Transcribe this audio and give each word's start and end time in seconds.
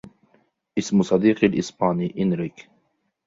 إسم 0.77 1.01
صدقي 1.01 1.47
الإسباني 1.47 2.21
إنريك. 2.23 2.69